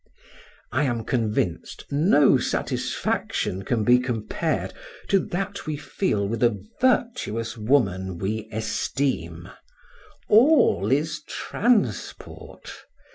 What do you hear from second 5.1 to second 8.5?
that we feel with a virtuous woman we